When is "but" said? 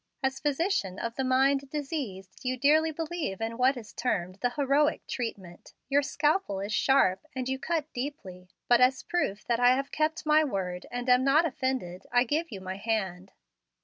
8.67-8.81